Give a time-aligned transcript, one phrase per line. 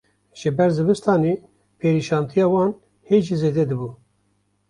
[0.39, 1.33] Ji ber zivistanê
[1.79, 2.71] perîşantiya wan
[3.07, 3.89] hê jî zêde dibû